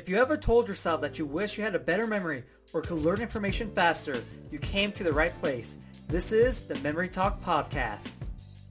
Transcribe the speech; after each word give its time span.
If 0.00 0.08
you 0.08 0.16
ever 0.16 0.38
told 0.38 0.66
yourself 0.66 1.02
that 1.02 1.18
you 1.18 1.26
wish 1.26 1.58
you 1.58 1.62
had 1.62 1.74
a 1.74 1.78
better 1.78 2.06
memory 2.06 2.44
or 2.72 2.80
could 2.80 3.02
learn 3.02 3.20
information 3.20 3.70
faster, 3.70 4.24
you 4.50 4.58
came 4.58 4.92
to 4.92 5.04
the 5.04 5.12
right 5.12 5.38
place. 5.40 5.76
This 6.08 6.32
is 6.32 6.60
the 6.60 6.76
Memory 6.76 7.10
Talk 7.10 7.44
Podcast. 7.44 8.08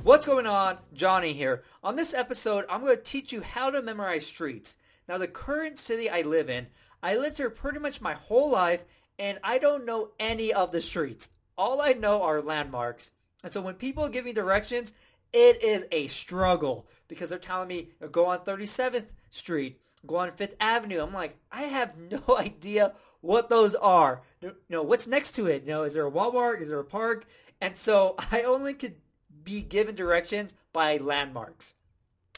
What's 0.02 0.26
going 0.26 0.48
on? 0.48 0.80
Johnny 0.92 1.34
here. 1.34 1.62
On 1.84 1.96
this 1.96 2.16
episode, 2.16 2.66
I'm 2.68 2.82
going 2.82 2.98
to 2.98 3.04
teach 3.04 3.32
you 3.32 3.44
how 3.44 3.70
to 3.70 3.84
memorize 3.84 4.26
streets. 4.26 4.78
Now, 5.08 5.20
the 5.20 5.28
current 5.28 5.78
city 5.78 6.10
I 6.10 6.24
live 6.24 6.50
in, 6.50 6.66
I 7.04 7.16
lived 7.16 7.38
here 7.38 7.52
pretty 7.52 7.78
much 7.78 8.02
my 8.02 8.14
whole 8.14 8.50
life, 8.50 8.84
and 9.20 9.38
I 9.44 9.60
don't 9.60 9.86
know 9.86 10.10
any 10.20 10.52
of 10.52 10.72
the 10.72 10.82
streets. 10.82 11.30
All 11.56 11.80
I 11.80 11.94
know 11.94 12.24
are 12.24 12.42
landmarks. 12.42 13.12
And 13.44 13.54
so 13.54 13.62
when 13.62 13.76
people 13.76 14.10
give 14.10 14.26
me 14.26 14.34
directions, 14.34 14.94
it 15.32 15.62
is 15.62 15.86
a 15.92 16.08
struggle 16.08 16.88
because 17.08 17.30
they're 17.30 17.38
telling 17.38 17.68
me 17.68 17.90
go 18.12 18.26
on 18.26 18.40
37th 18.40 19.06
Street, 19.30 19.80
go 20.06 20.18
on 20.18 20.32
Fifth 20.32 20.56
Avenue. 20.60 21.02
I'm 21.02 21.14
like, 21.14 21.38
I 21.52 21.64
have 21.64 21.96
no 22.12 22.38
idea 22.38 22.94
what 23.22 23.50
those 23.50 23.76
are. 23.76 24.22
You 24.42 24.56
know, 24.70 24.84
what's 24.84 25.08
next 25.08 25.34
to 25.34 25.48
it? 25.48 25.64
You 25.64 25.70
know, 25.70 25.84
is 25.84 25.94
there 25.94 26.08
a 26.08 26.12
Walmart? 26.12 26.62
Is 26.62 26.70
there 26.70 26.80
a 26.80 26.86
park? 26.86 27.26
And 27.62 27.78
so 27.78 28.16
I 28.32 28.44
only 28.44 28.74
could 28.74 28.96
be 29.44 29.62
given 29.62 29.96
directions 29.96 30.54
by 30.74 30.98
landmarks. 30.98 31.74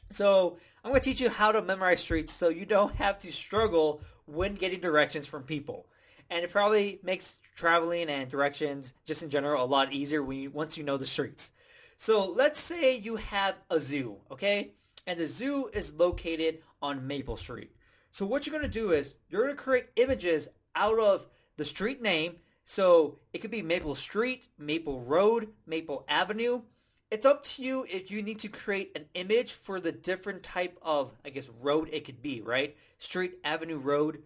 So 0.10 0.58
I'm 0.84 0.92
going 0.92 1.02
to 1.02 1.10
teach 1.10 1.22
you 1.22 1.30
how 1.30 1.52
to 1.52 1.62
memorize 1.62 2.00
streets 2.00 2.34
so 2.34 2.50
you 2.50 2.66
don't 2.66 2.96
have 2.96 3.20
to 3.20 3.32
struggle 3.32 4.02
when 4.26 4.56
getting 4.56 4.80
directions 4.80 5.28
from 5.28 5.44
people. 5.44 5.88
And 6.30 6.44
it 6.44 6.52
probably 6.52 7.00
makes 7.04 7.38
traveling 7.56 8.10
and 8.10 8.30
directions 8.30 8.94
just 9.06 9.22
in 9.22 9.30
general 9.30 9.64
a 9.64 9.66
lot 9.66 9.92
easier 9.94 10.24
when 10.24 10.38
you, 10.38 10.50
once 10.50 10.78
you 10.78 10.84
know 10.84 10.98
the 10.98 11.06
streets. 11.06 11.52
So 11.98 12.26
let's 12.26 12.60
say 12.60 12.96
you 12.96 13.18
have 13.18 13.60
a 13.70 13.80
zoo, 13.80 14.18
okay? 14.32 14.72
And 15.12 15.20
the 15.20 15.28
zoo 15.28 15.70
is 15.74 15.94
located 15.94 16.60
on 16.82 17.06
Maple 17.06 17.36
Street. 17.36 17.76
So 18.12 18.26
what 18.26 18.48
you're 18.48 18.58
going 18.58 18.72
to 18.72 18.80
do 18.80 18.94
is 18.94 19.14
you're 19.28 19.44
going 19.44 19.54
to 19.54 19.62
create 19.62 19.88
images 19.98 20.48
out 20.74 21.00
of 21.00 21.28
the 21.58 21.66
street 21.66 22.02
name. 22.02 22.38
So 22.64 23.20
it 23.34 23.40
could 23.40 23.52
be 23.52 23.62
Maple 23.62 23.94
Street, 23.94 24.46
Maple 24.58 25.02
Road, 25.02 25.50
Maple 25.68 26.06
Avenue. 26.08 26.62
It's 27.10 27.26
up 27.26 27.44
to 27.44 27.62
you 27.62 27.86
if 27.92 28.10
you 28.10 28.22
need 28.22 28.40
to 28.40 28.48
create 28.48 28.94
an 28.96 29.04
image 29.14 29.52
for 29.52 29.82
the 29.82 29.92
different 29.92 30.44
type 30.44 30.78
of, 30.82 31.12
I 31.26 31.30
guess, 31.30 31.50
road 31.60 31.90
it 31.92 32.06
could 32.06 32.22
be, 32.22 32.40
right? 32.40 32.78
Street, 32.98 33.34
avenue, 33.44 33.80
road. 33.80 34.24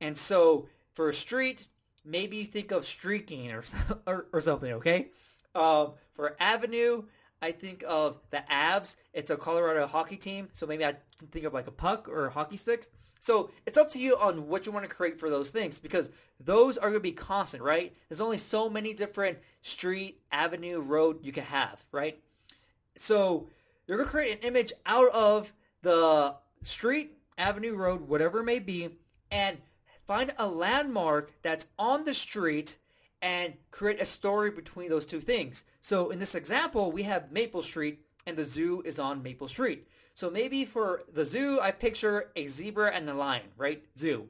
And 0.00 0.18
so 0.18 0.66
for 0.94 1.08
a 1.08 1.14
street, 1.14 1.68
maybe 2.04 2.38
you 2.38 2.44
think 2.44 2.72
of 2.72 2.86
streaking 2.86 3.52
or, 3.52 3.62
or, 4.08 4.26
or 4.32 4.40
something, 4.40 4.72
okay? 4.72 5.10
Um, 5.54 5.92
for 6.14 6.36
avenue, 6.40 7.04
I 7.40 7.52
think 7.52 7.84
of 7.86 8.18
the 8.30 8.42
Avs. 8.50 8.96
It's 9.12 9.30
a 9.30 9.36
Colorado 9.36 9.86
hockey 9.86 10.16
team, 10.16 10.48
so 10.52 10.66
maybe 10.66 10.84
I 10.84 10.96
think 11.30 11.44
of 11.44 11.54
like 11.54 11.66
a 11.66 11.72
puck 11.72 12.08
or 12.08 12.26
a 12.26 12.30
hockey 12.30 12.56
stick. 12.56 12.90
So 13.20 13.50
it's 13.66 13.78
up 13.78 13.90
to 13.92 13.98
you 13.98 14.16
on 14.16 14.48
what 14.48 14.66
you 14.66 14.72
want 14.72 14.88
to 14.88 14.94
create 14.94 15.18
for 15.18 15.28
those 15.28 15.50
things 15.50 15.78
because 15.78 16.10
those 16.40 16.78
are 16.78 16.88
going 16.88 16.94
to 16.94 17.00
be 17.00 17.12
constant, 17.12 17.62
right? 17.62 17.94
There's 18.08 18.20
only 18.20 18.38
so 18.38 18.70
many 18.70 18.94
different 18.94 19.38
street, 19.62 20.20
avenue, 20.30 20.80
road 20.80 21.18
you 21.22 21.32
can 21.32 21.44
have, 21.44 21.84
right? 21.90 22.20
So 22.96 23.48
you're 23.86 23.96
going 23.96 24.06
to 24.06 24.10
create 24.10 24.38
an 24.38 24.48
image 24.48 24.72
out 24.86 25.10
of 25.10 25.52
the 25.82 26.36
street, 26.62 27.18
avenue, 27.36 27.74
road, 27.74 28.08
whatever 28.08 28.40
it 28.40 28.44
may 28.44 28.58
be, 28.58 28.90
and 29.30 29.58
find 30.06 30.32
a 30.38 30.46
landmark 30.46 31.32
that's 31.42 31.66
on 31.78 32.04
the 32.04 32.14
street 32.14 32.78
and 33.20 33.54
create 33.70 34.00
a 34.00 34.06
story 34.06 34.50
between 34.50 34.90
those 34.90 35.06
two 35.06 35.20
things. 35.20 35.64
So 35.80 36.10
in 36.10 36.18
this 36.18 36.34
example, 36.34 36.92
we 36.92 37.02
have 37.04 37.32
Maple 37.32 37.62
Street 37.62 38.00
and 38.26 38.36
the 38.36 38.44
zoo 38.44 38.82
is 38.84 38.98
on 38.98 39.22
Maple 39.22 39.48
Street. 39.48 39.88
So 40.14 40.30
maybe 40.30 40.64
for 40.64 41.04
the 41.12 41.24
zoo, 41.24 41.60
I 41.60 41.70
picture 41.70 42.30
a 42.36 42.48
zebra 42.48 42.90
and 42.90 43.08
a 43.08 43.14
lion, 43.14 43.48
right? 43.56 43.84
Zoo. 43.96 44.28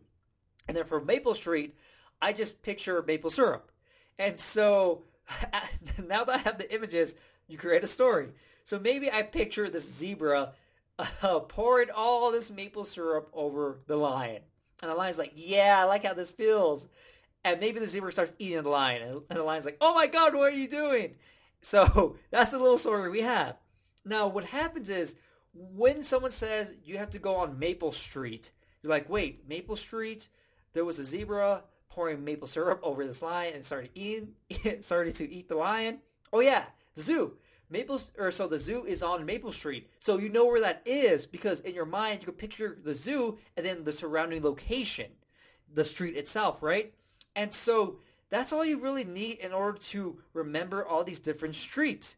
And 0.66 0.76
then 0.76 0.84
for 0.84 1.00
Maple 1.00 1.34
Street, 1.34 1.74
I 2.20 2.32
just 2.32 2.62
picture 2.62 3.02
maple 3.06 3.30
syrup. 3.30 3.70
And 4.18 4.38
so 4.38 5.04
now 6.06 6.24
that 6.24 6.34
I 6.34 6.38
have 6.38 6.58
the 6.58 6.72
images, 6.74 7.14
you 7.46 7.56
create 7.58 7.84
a 7.84 7.88
story. 7.88 8.28
So 8.64 8.78
maybe 8.78 9.10
I 9.10 9.22
picture 9.22 9.70
this 9.70 9.90
zebra 9.90 10.52
uh, 10.98 11.40
pouring 11.48 11.88
all 11.94 12.30
this 12.30 12.50
maple 12.50 12.84
syrup 12.84 13.30
over 13.32 13.78
the 13.86 13.96
lion. 13.96 14.42
And 14.82 14.90
the 14.90 14.94
lion's 14.94 15.18
like, 15.18 15.32
yeah, 15.34 15.80
I 15.80 15.84
like 15.84 16.04
how 16.04 16.14
this 16.14 16.30
feels 16.30 16.86
and 17.52 17.60
maybe 17.60 17.80
the 17.80 17.86
zebra 17.86 18.12
starts 18.12 18.34
eating 18.38 18.62
the 18.62 18.68
lion, 18.68 19.22
and 19.28 19.38
the 19.38 19.42
lion's 19.42 19.64
like, 19.64 19.78
"Oh 19.80 19.94
my 19.94 20.06
god, 20.06 20.34
what 20.34 20.52
are 20.52 20.56
you 20.56 20.68
doing?" 20.68 21.16
So 21.60 22.16
that's 22.30 22.50
the 22.50 22.58
little 22.58 22.78
story 22.78 23.10
we 23.10 23.22
have. 23.22 23.56
Now, 24.04 24.28
what 24.28 24.44
happens 24.44 24.90
is 24.90 25.14
when 25.52 26.02
someone 26.02 26.30
says 26.30 26.72
you 26.84 26.98
have 26.98 27.10
to 27.10 27.18
go 27.18 27.36
on 27.36 27.58
Maple 27.58 27.92
Street, 27.92 28.52
you're 28.82 28.90
like, 28.90 29.08
"Wait, 29.08 29.48
Maple 29.48 29.76
Street? 29.76 30.28
There 30.72 30.84
was 30.84 30.98
a 30.98 31.04
zebra 31.04 31.62
pouring 31.88 32.22
maple 32.22 32.46
syrup 32.46 32.80
over 32.82 33.04
this 33.06 33.22
lion 33.22 33.54
and 33.54 33.64
started 33.64 33.90
eating, 33.94 34.34
started 34.80 35.14
to 35.16 35.30
eat 35.30 35.48
the 35.48 35.56
lion." 35.56 36.00
Oh 36.32 36.40
yeah, 36.40 36.64
the 36.94 37.02
zoo. 37.02 37.36
Maple 37.70 38.00
or 38.16 38.30
so 38.30 38.48
the 38.48 38.58
zoo 38.58 38.84
is 38.86 39.02
on 39.02 39.26
Maple 39.26 39.52
Street. 39.52 39.90
So 40.00 40.18
you 40.18 40.30
know 40.30 40.46
where 40.46 40.60
that 40.60 40.82
is 40.86 41.26
because 41.26 41.60
in 41.60 41.74
your 41.74 41.84
mind 41.84 42.20
you 42.20 42.26
can 42.26 42.34
picture 42.34 42.78
the 42.82 42.94
zoo 42.94 43.38
and 43.56 43.66
then 43.66 43.84
the 43.84 43.92
surrounding 43.92 44.42
location, 44.42 45.10
the 45.72 45.84
street 45.84 46.16
itself, 46.16 46.62
right? 46.62 46.94
And 47.38 47.54
so 47.54 48.00
that's 48.30 48.52
all 48.52 48.64
you 48.64 48.80
really 48.80 49.04
need 49.04 49.38
in 49.38 49.52
order 49.52 49.78
to 49.78 50.18
remember 50.32 50.84
all 50.84 51.04
these 51.04 51.20
different 51.20 51.54
streets. 51.54 52.16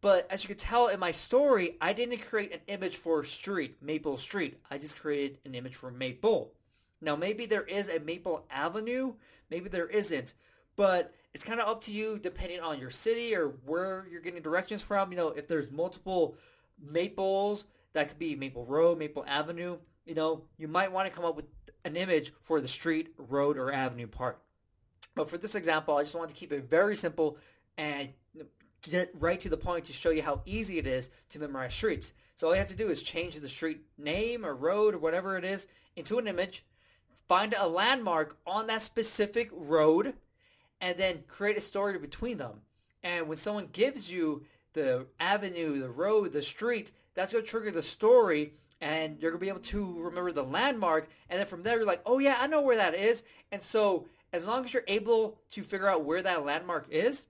But 0.00 0.26
as 0.30 0.42
you 0.42 0.48
can 0.48 0.56
tell 0.56 0.88
in 0.88 0.98
my 0.98 1.10
story, 1.10 1.76
I 1.78 1.92
didn't 1.92 2.22
create 2.22 2.54
an 2.54 2.60
image 2.68 2.96
for 2.96 3.22
street, 3.22 3.76
Maple 3.82 4.16
Street. 4.16 4.60
I 4.70 4.78
just 4.78 4.96
created 4.96 5.40
an 5.44 5.54
image 5.54 5.74
for 5.74 5.90
Maple. 5.90 6.54
Now 7.02 7.16
maybe 7.16 7.44
there 7.44 7.64
is 7.64 7.86
a 7.90 8.00
Maple 8.00 8.46
Avenue, 8.50 9.12
maybe 9.50 9.68
there 9.68 9.88
isn't, 9.88 10.32
but 10.74 11.12
it's 11.34 11.44
kind 11.44 11.60
of 11.60 11.68
up 11.68 11.82
to 11.82 11.92
you 11.92 12.18
depending 12.18 12.60
on 12.60 12.80
your 12.80 12.90
city 12.90 13.36
or 13.36 13.48
where 13.66 14.06
you're 14.10 14.22
getting 14.22 14.40
directions 14.40 14.80
from. 14.80 15.10
You 15.10 15.18
know, 15.18 15.28
if 15.28 15.48
there's 15.48 15.70
multiple 15.70 16.34
maples, 16.82 17.66
that 17.92 18.08
could 18.08 18.18
be 18.18 18.36
Maple 18.36 18.64
Road, 18.64 18.98
Maple 18.98 19.24
Avenue. 19.28 19.76
You 20.06 20.14
know, 20.14 20.44
you 20.56 20.66
might 20.66 20.92
want 20.92 21.06
to 21.06 21.14
come 21.14 21.26
up 21.26 21.36
with 21.36 21.44
an 21.84 21.94
image 21.94 22.32
for 22.40 22.58
the 22.58 22.68
street, 22.68 23.12
road, 23.18 23.58
or 23.58 23.70
avenue 23.70 24.06
part. 24.06 24.40
But 25.14 25.28
for 25.28 25.38
this 25.38 25.54
example, 25.54 25.96
I 25.96 26.02
just 26.02 26.14
wanted 26.14 26.30
to 26.30 26.36
keep 26.36 26.52
it 26.52 26.68
very 26.68 26.96
simple 26.96 27.38
and 27.76 28.10
get 28.82 29.10
right 29.18 29.40
to 29.40 29.48
the 29.48 29.56
point 29.56 29.84
to 29.86 29.92
show 29.92 30.10
you 30.10 30.22
how 30.22 30.42
easy 30.44 30.78
it 30.78 30.86
is 30.86 31.10
to 31.30 31.38
memorize 31.38 31.74
streets. 31.74 32.12
So 32.34 32.48
all 32.48 32.54
you 32.54 32.58
have 32.58 32.68
to 32.68 32.76
do 32.76 32.90
is 32.90 33.02
change 33.02 33.36
the 33.36 33.48
street 33.48 33.82
name 33.96 34.44
or 34.44 34.54
road 34.54 34.94
or 34.94 34.98
whatever 34.98 35.36
it 35.36 35.44
is 35.44 35.68
into 35.94 36.18
an 36.18 36.26
image, 36.26 36.64
find 37.28 37.54
a 37.56 37.68
landmark 37.68 38.36
on 38.46 38.66
that 38.66 38.82
specific 38.82 39.48
road, 39.52 40.14
and 40.80 40.98
then 40.98 41.24
create 41.28 41.56
a 41.56 41.60
story 41.60 41.98
between 41.98 42.38
them. 42.38 42.62
And 43.02 43.28
when 43.28 43.38
someone 43.38 43.68
gives 43.72 44.10
you 44.10 44.44
the 44.72 45.06
avenue, 45.20 45.80
the 45.80 45.88
road, 45.88 46.32
the 46.32 46.42
street, 46.42 46.90
that's 47.14 47.32
going 47.32 47.44
to 47.44 47.50
trigger 47.50 47.70
the 47.70 47.82
story 47.82 48.54
and 48.80 49.20
you're 49.20 49.30
going 49.30 49.38
to 49.38 49.44
be 49.44 49.48
able 49.48 49.60
to 49.60 50.02
remember 50.02 50.32
the 50.32 50.42
landmark. 50.42 51.08
And 51.30 51.38
then 51.38 51.46
from 51.46 51.62
there, 51.62 51.76
you're 51.76 51.86
like, 51.86 52.02
oh 52.04 52.18
yeah, 52.18 52.36
I 52.40 52.48
know 52.48 52.62
where 52.62 52.76
that 52.76 52.96
is. 52.96 53.22
And 53.52 53.62
so 53.62 54.08
as 54.32 54.46
long 54.46 54.64
as 54.64 54.72
you're 54.72 54.84
able 54.88 55.38
to 55.50 55.62
figure 55.62 55.88
out 55.88 56.04
where 56.04 56.22
that 56.22 56.44
landmark 56.44 56.86
is, 56.90 57.24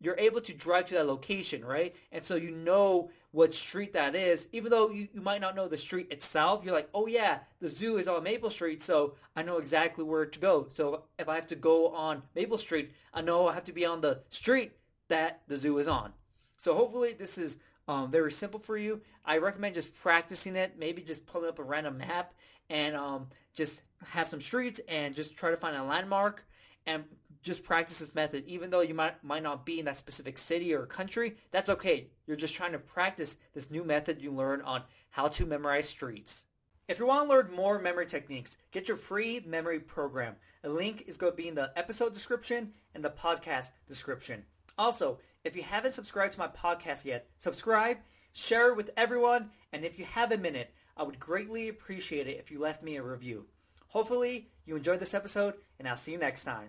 you're 0.00 0.18
able 0.18 0.40
to 0.40 0.54
drive 0.54 0.86
to 0.86 0.94
that 0.94 1.06
location, 1.06 1.64
right? 1.64 1.94
And 2.12 2.24
so 2.24 2.36
you 2.36 2.50
know 2.50 3.10
what 3.32 3.54
street 3.54 3.92
that 3.92 4.14
is, 4.14 4.48
even 4.52 4.70
though 4.70 4.90
you, 4.90 5.08
you 5.12 5.20
might 5.20 5.40
not 5.40 5.56
know 5.56 5.68
the 5.68 5.76
street 5.76 6.10
itself. 6.10 6.64
You're 6.64 6.74
like, 6.74 6.88
oh 6.94 7.06
yeah, 7.06 7.40
the 7.60 7.68
zoo 7.68 7.98
is 7.98 8.08
on 8.08 8.22
Maple 8.22 8.50
Street, 8.50 8.82
so 8.82 9.14
I 9.36 9.42
know 9.42 9.58
exactly 9.58 10.04
where 10.04 10.24
to 10.24 10.38
go. 10.38 10.68
So 10.74 11.02
if 11.18 11.28
I 11.28 11.34
have 11.34 11.46
to 11.48 11.56
go 11.56 11.88
on 11.88 12.22
Maple 12.34 12.58
Street, 12.58 12.92
I 13.12 13.20
know 13.20 13.48
I 13.48 13.54
have 13.54 13.64
to 13.64 13.72
be 13.72 13.84
on 13.84 14.00
the 14.00 14.20
street 14.30 14.72
that 15.08 15.42
the 15.48 15.56
zoo 15.56 15.78
is 15.78 15.88
on. 15.88 16.12
So 16.56 16.74
hopefully 16.74 17.12
this 17.12 17.36
is 17.36 17.58
um, 17.88 18.10
very 18.10 18.30
simple 18.30 18.60
for 18.60 18.76
you. 18.76 19.00
I 19.24 19.38
recommend 19.38 19.74
just 19.74 19.94
practicing 19.94 20.54
it, 20.56 20.78
maybe 20.78 21.02
just 21.02 21.26
pulling 21.26 21.48
up 21.48 21.58
a 21.58 21.62
random 21.64 21.98
map 21.98 22.34
and 22.70 22.94
um, 22.94 23.28
just 23.54 23.80
have 24.04 24.28
some 24.28 24.40
streets 24.40 24.80
and 24.88 25.14
just 25.14 25.36
try 25.36 25.50
to 25.50 25.56
find 25.56 25.74
a 25.74 25.82
landmark 25.82 26.44
and 26.86 27.04
just 27.42 27.64
practice 27.64 27.98
this 27.98 28.14
method. 28.14 28.44
Even 28.46 28.70
though 28.70 28.82
you 28.82 28.94
might 28.94 29.22
might 29.24 29.42
not 29.42 29.64
be 29.64 29.78
in 29.78 29.86
that 29.86 29.96
specific 29.96 30.38
city 30.38 30.74
or 30.74 30.86
country, 30.86 31.36
that's 31.50 31.70
okay. 31.70 32.08
You're 32.26 32.36
just 32.36 32.54
trying 32.54 32.72
to 32.72 32.78
practice 32.78 33.36
this 33.54 33.70
new 33.70 33.84
method 33.84 34.20
you 34.20 34.32
learn 34.32 34.60
on 34.62 34.82
how 35.10 35.28
to 35.28 35.46
memorize 35.46 35.88
streets. 35.88 36.44
If 36.88 36.98
you 36.98 37.06
want 37.06 37.28
to 37.28 37.34
learn 37.34 37.52
more 37.54 37.78
memory 37.78 38.06
techniques, 38.06 38.56
get 38.70 38.88
your 38.88 38.96
free 38.96 39.42
memory 39.46 39.80
program. 39.80 40.36
A 40.64 40.68
link 40.68 41.04
is 41.06 41.18
going 41.18 41.32
to 41.32 41.36
be 41.36 41.48
in 41.48 41.54
the 41.54 41.70
episode 41.76 42.14
description 42.14 42.72
and 42.94 43.04
the 43.04 43.10
podcast 43.10 43.72
description. 43.86 44.44
Also, 44.78 45.18
if 45.48 45.56
you 45.56 45.62
haven't 45.62 45.94
subscribed 45.94 46.34
to 46.34 46.38
my 46.38 46.46
podcast 46.46 47.04
yet, 47.04 47.26
subscribe, 47.38 47.96
share 48.32 48.68
it 48.68 48.76
with 48.76 48.90
everyone, 48.96 49.50
and 49.72 49.84
if 49.84 49.98
you 49.98 50.04
have 50.04 50.30
a 50.30 50.38
minute, 50.38 50.72
I 50.96 51.02
would 51.02 51.18
greatly 51.18 51.68
appreciate 51.68 52.28
it 52.28 52.38
if 52.38 52.50
you 52.50 52.60
left 52.60 52.82
me 52.82 52.96
a 52.96 53.02
review. 53.02 53.46
Hopefully, 53.88 54.50
you 54.66 54.76
enjoyed 54.76 55.00
this 55.00 55.14
episode, 55.14 55.54
and 55.78 55.88
I'll 55.88 55.96
see 55.96 56.12
you 56.12 56.18
next 56.18 56.44
time. 56.44 56.68